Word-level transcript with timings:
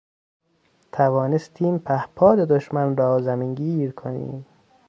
توانستیم 0.91 1.77
پهپاد 1.79 2.39
دشمن 2.39 2.97
را 2.97 3.19
زمینگیر 3.21 3.91
کنیم 3.91 4.45